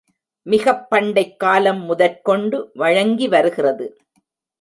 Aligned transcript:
மிகப் 0.45 0.89
பண்டைக் 0.89 1.39
காலம் 1.39 1.81
முதற்கொண்டு 1.83 2.71
வழங்கி 2.73 3.27
வருகிறது. 3.27 3.97